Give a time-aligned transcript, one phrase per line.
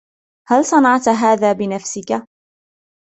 [0.47, 2.15] هل صنعت هذا بنفسك؟